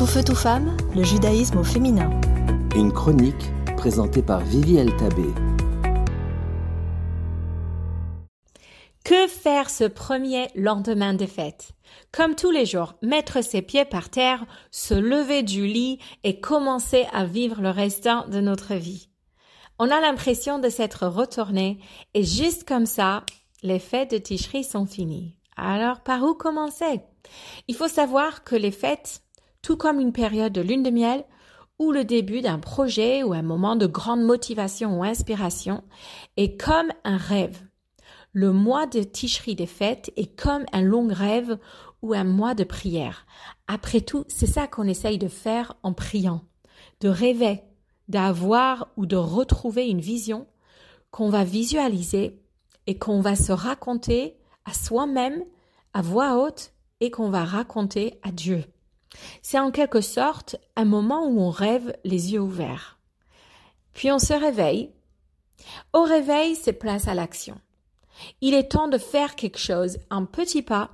Tout 0.00 0.06
feu, 0.06 0.24
tout 0.24 0.34
femme, 0.34 0.78
le 0.96 1.04
judaïsme 1.04 1.58
au 1.58 1.62
féminin. 1.62 2.08
Une 2.74 2.90
chronique 2.90 3.52
présentée 3.76 4.22
par 4.22 4.40
Vivi 4.40 4.76
Tabé. 4.96 5.26
Que 9.04 9.26
faire 9.28 9.68
ce 9.68 9.84
premier 9.84 10.48
lendemain 10.54 11.12
de 11.12 11.26
fête 11.26 11.72
Comme 12.12 12.34
tous 12.34 12.50
les 12.50 12.64
jours, 12.64 12.94
mettre 13.02 13.44
ses 13.44 13.60
pieds 13.60 13.84
par 13.84 14.08
terre, 14.08 14.46
se 14.70 14.94
lever 14.94 15.42
du 15.42 15.66
lit 15.66 15.98
et 16.24 16.40
commencer 16.40 17.06
à 17.12 17.26
vivre 17.26 17.60
le 17.60 17.68
restant 17.68 18.26
de 18.26 18.40
notre 18.40 18.76
vie. 18.76 19.10
On 19.78 19.90
a 19.90 20.00
l'impression 20.00 20.58
de 20.58 20.70
s'être 20.70 21.06
retourné 21.08 21.78
et 22.14 22.24
juste 22.24 22.66
comme 22.66 22.86
ça, 22.86 23.26
les 23.62 23.78
fêtes 23.78 24.12
de 24.12 24.16
Ticherie 24.16 24.64
sont 24.64 24.86
finies. 24.86 25.36
Alors 25.58 26.00
par 26.00 26.22
où 26.22 26.32
commencer? 26.32 27.02
Il 27.68 27.74
faut 27.74 27.86
savoir 27.86 28.44
que 28.44 28.56
les 28.56 28.70
fêtes, 28.70 29.20
tout 29.62 29.76
comme 29.76 30.00
une 30.00 30.12
période 30.12 30.52
de 30.52 30.60
lune 30.60 30.82
de 30.82 30.90
miel 30.90 31.24
ou 31.78 31.92
le 31.92 32.04
début 32.04 32.42
d'un 32.42 32.58
projet 32.58 33.22
ou 33.22 33.32
un 33.32 33.42
moment 33.42 33.74
de 33.74 33.86
grande 33.86 34.22
motivation 34.22 34.98
ou 34.98 35.02
inspiration, 35.02 35.82
est 36.36 36.60
comme 36.60 36.88
un 37.04 37.16
rêve. 37.16 37.58
Le 38.32 38.52
mois 38.52 38.86
de 38.86 39.02
Ticherie 39.02 39.56
des 39.56 39.66
fêtes 39.66 40.12
est 40.16 40.38
comme 40.38 40.64
un 40.72 40.82
long 40.82 41.08
rêve 41.08 41.58
ou 42.02 42.12
un 42.12 42.24
mois 42.24 42.54
de 42.54 42.64
prière. 42.64 43.26
Après 43.66 44.02
tout, 44.02 44.24
c'est 44.28 44.46
ça 44.46 44.66
qu'on 44.66 44.86
essaye 44.86 45.18
de 45.18 45.28
faire 45.28 45.74
en 45.82 45.94
priant, 45.94 46.42
de 47.00 47.08
rêver, 47.08 47.62
d'avoir 48.08 48.88
ou 48.96 49.06
de 49.06 49.16
retrouver 49.16 49.88
une 49.88 50.00
vision 50.00 50.46
qu'on 51.10 51.30
va 51.30 51.44
visualiser 51.44 52.40
et 52.86 52.98
qu'on 52.98 53.20
va 53.20 53.36
se 53.36 53.52
raconter 53.52 54.36
à 54.64 54.74
soi-même 54.74 55.44
à 55.92 56.02
voix 56.02 56.36
haute 56.42 56.72
et 57.00 57.10
qu'on 57.10 57.30
va 57.30 57.44
raconter 57.44 58.20
à 58.22 58.32
Dieu. 58.32 58.64
C'est 59.42 59.58
en 59.58 59.70
quelque 59.70 60.00
sorte 60.00 60.56
un 60.76 60.84
moment 60.84 61.26
où 61.26 61.40
on 61.40 61.50
rêve 61.50 61.96
les 62.04 62.32
yeux 62.32 62.40
ouverts. 62.40 62.98
Puis 63.92 64.10
on 64.12 64.18
se 64.18 64.32
réveille. 64.32 64.92
Au 65.92 66.02
réveil, 66.02 66.54
c'est 66.54 66.72
place 66.72 67.08
à 67.08 67.14
l'action. 67.14 67.60
Il 68.40 68.54
est 68.54 68.72
temps 68.72 68.88
de 68.88 68.98
faire 68.98 69.34
quelque 69.34 69.58
chose, 69.58 69.98
un 70.10 70.24
petit 70.24 70.62
pas, 70.62 70.90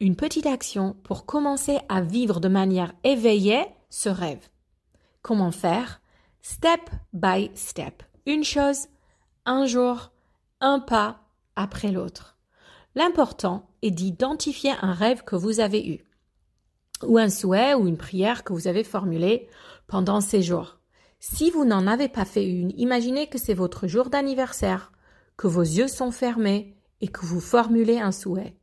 une 0.00 0.16
petite 0.16 0.46
action 0.46 0.94
pour 1.04 1.26
commencer 1.26 1.78
à 1.88 2.00
vivre 2.00 2.40
de 2.40 2.48
manière 2.48 2.92
éveillée 3.04 3.64
ce 3.88 4.08
rêve. 4.08 4.48
Comment 5.22 5.52
faire? 5.52 6.00
Step 6.42 6.90
by 7.12 7.50
step. 7.54 8.02
Une 8.26 8.44
chose, 8.44 8.88
un 9.44 9.66
jour, 9.66 10.10
un 10.60 10.80
pas 10.80 11.20
après 11.56 11.90
l'autre. 11.90 12.36
L'important 12.94 13.68
est 13.82 13.90
d'identifier 13.90 14.72
un 14.80 14.92
rêve 14.92 15.22
que 15.24 15.36
vous 15.36 15.60
avez 15.60 15.86
eu, 15.88 16.04
ou 17.02 17.18
un 17.18 17.28
souhait 17.28 17.74
ou 17.74 17.86
une 17.86 17.96
prière 17.96 18.44
que 18.44 18.52
vous 18.52 18.68
avez 18.68 18.84
formulé 18.84 19.48
pendant 19.86 20.20
ces 20.20 20.42
jours. 20.42 20.78
Si 21.18 21.50
vous 21.50 21.64
n'en 21.64 21.86
avez 21.86 22.08
pas 22.08 22.24
fait 22.24 22.46
une, 22.46 22.72
imaginez 22.78 23.28
que 23.28 23.38
c'est 23.38 23.54
votre 23.54 23.86
jour 23.86 24.10
d'anniversaire, 24.10 24.92
que 25.36 25.46
vos 25.46 25.62
yeux 25.62 25.88
sont 25.88 26.10
fermés 26.10 26.76
et 27.00 27.08
que 27.08 27.24
vous 27.24 27.40
formulez 27.40 27.98
un 27.98 28.12
souhait, 28.12 28.56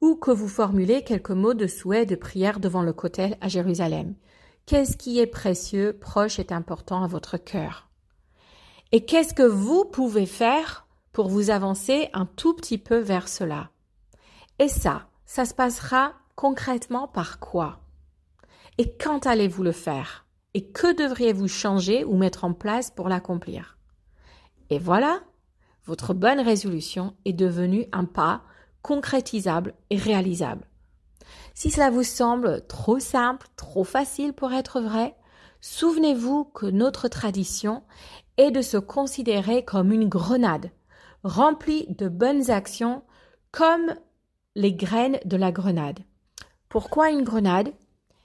ou 0.00 0.16
que 0.16 0.30
vous 0.30 0.48
formulez 0.48 1.02
quelques 1.02 1.30
mots 1.30 1.54
de 1.54 1.66
souhait 1.66 2.06
de 2.06 2.14
prière 2.14 2.60
devant 2.60 2.82
le 2.82 2.92
cotel 2.92 3.36
à 3.40 3.48
Jérusalem. 3.48 4.14
Qu'est-ce 4.66 4.96
qui 4.96 5.18
est 5.18 5.26
précieux, 5.26 5.96
proche 5.98 6.38
et 6.38 6.52
important 6.52 7.02
à 7.02 7.06
votre 7.06 7.36
cœur? 7.36 7.88
Et 8.92 9.04
qu'est-ce 9.04 9.34
que 9.34 9.42
vous 9.42 9.84
pouvez 9.84 10.26
faire 10.26 10.86
pour 11.12 11.28
vous 11.28 11.50
avancer 11.50 12.08
un 12.12 12.26
tout 12.26 12.54
petit 12.54 12.78
peu 12.78 12.98
vers 12.98 13.28
cela? 13.28 13.70
Et 14.58 14.68
ça, 14.68 15.08
ça 15.26 15.44
se 15.44 15.54
passera 15.54 16.14
concrètement 16.34 17.08
par 17.08 17.38
quoi? 17.38 17.80
Et 18.78 18.96
quand 18.96 19.26
allez-vous 19.26 19.62
le 19.62 19.72
faire? 19.72 20.26
Et 20.54 20.70
que 20.70 20.94
devriez-vous 20.96 21.48
changer 21.48 22.04
ou 22.04 22.16
mettre 22.16 22.44
en 22.44 22.52
place 22.52 22.90
pour 22.90 23.08
l'accomplir? 23.08 23.78
Et 24.70 24.78
voilà, 24.78 25.20
votre 25.84 26.14
bonne 26.14 26.40
résolution 26.40 27.16
est 27.24 27.32
devenue 27.32 27.86
un 27.92 28.04
pas 28.04 28.42
concrétisable 28.82 29.74
et 29.90 29.96
réalisable. 29.96 30.66
Si 31.54 31.70
cela 31.70 31.90
vous 31.90 32.02
semble 32.02 32.66
trop 32.66 32.98
simple, 32.98 33.48
trop 33.56 33.84
facile 33.84 34.32
pour 34.32 34.52
être 34.52 34.80
vrai, 34.80 35.16
souvenez-vous 35.60 36.44
que 36.44 36.66
notre 36.66 37.08
tradition 37.08 37.82
est 38.36 38.50
de 38.50 38.62
se 38.62 38.76
considérer 38.76 39.64
comme 39.64 39.92
une 39.92 40.08
grenade, 40.08 40.70
remplie 41.22 41.86
de 41.88 42.08
bonnes 42.08 42.50
actions 42.50 43.02
comme 43.50 43.94
les 44.54 44.74
graines 44.74 45.18
de 45.24 45.36
la 45.36 45.52
grenade. 45.52 46.00
Pourquoi 46.74 47.10
une 47.10 47.22
grenade? 47.22 47.72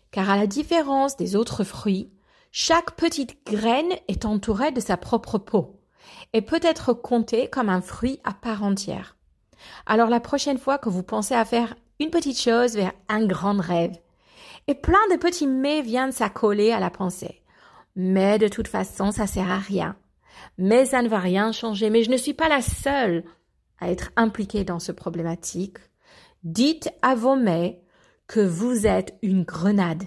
Car 0.09 0.31
à 0.31 0.35
la 0.35 0.47
différence 0.47 1.15
des 1.15 1.35
autres 1.35 1.63
fruits, 1.63 2.09
chaque 2.51 2.95
petite 2.95 3.37
graine 3.45 3.93
est 4.07 4.25
entourée 4.25 4.71
de 4.71 4.79
sa 4.79 4.97
propre 4.97 5.37
peau 5.37 5.79
et 6.33 6.41
peut 6.41 6.59
être 6.63 6.93
comptée 6.93 7.47
comme 7.47 7.69
un 7.69 7.79
fruit 7.79 8.19
à 8.23 8.33
part 8.33 8.63
entière. 8.63 9.17
Alors 9.85 10.09
la 10.09 10.19
prochaine 10.19 10.57
fois 10.57 10.79
que 10.79 10.89
vous 10.89 11.03
pensez 11.03 11.35
à 11.35 11.45
faire 11.45 11.75
une 11.99 12.09
petite 12.09 12.41
chose 12.41 12.73
vers 12.73 12.93
un 13.07 13.23
grand 13.23 13.61
rêve, 13.61 13.95
et 14.65 14.73
plein 14.73 15.07
de 15.11 15.17
petits 15.17 15.45
mais 15.45 15.83
viennent 15.83 16.11
s'accoler 16.11 16.71
à 16.71 16.79
la 16.79 16.89
pensée. 16.89 17.43
Mais 17.95 18.39
de 18.39 18.47
toute 18.47 18.67
façon, 18.67 19.11
ça 19.11 19.27
sert 19.27 19.51
à 19.51 19.59
rien. 19.59 19.95
Mais 20.57 20.85
ça 20.85 21.03
ne 21.03 21.07
va 21.07 21.19
rien 21.19 21.51
changer. 21.51 21.91
Mais 21.91 22.01
je 22.03 22.09
ne 22.09 22.17
suis 22.17 22.33
pas 22.33 22.49
la 22.49 22.63
seule 22.63 23.25
à 23.79 23.91
être 23.91 24.09
impliquée 24.15 24.63
dans 24.63 24.79
ce 24.79 24.91
problématique. 24.91 25.77
Dites 26.43 26.89
à 27.03 27.13
vos 27.13 27.35
mets 27.35 27.83
que 28.29 28.39
vous 28.39 28.85
êtes 28.85 29.17
une 29.23 29.43
grenade 29.43 30.03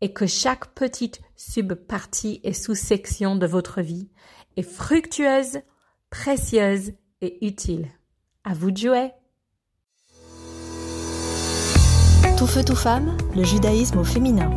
et 0.00 0.12
que 0.12 0.26
chaque 0.26 0.74
petite 0.74 1.20
subpartie 1.36 2.40
et 2.42 2.52
sous-section 2.52 3.36
de 3.36 3.46
votre 3.46 3.80
vie 3.80 4.10
est 4.56 4.68
fructueuse, 4.68 5.60
précieuse 6.10 6.90
et 7.20 7.46
utile. 7.46 7.86
À 8.42 8.52
vous 8.52 8.72
de 8.72 8.78
jouer. 8.78 9.10
Tout 12.36 12.48
feu, 12.48 12.64
tout 12.64 12.74
femme, 12.74 13.16
le 13.36 13.44
judaïsme 13.44 13.98
au 13.98 14.04
féminin. 14.04 14.50